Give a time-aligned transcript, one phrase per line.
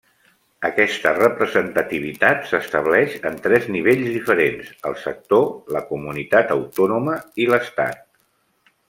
[0.67, 5.45] Aquesta representativitat s'estableix en tres nivells diferents: el sector,
[5.77, 8.03] la comunitat autònoma i l'estat.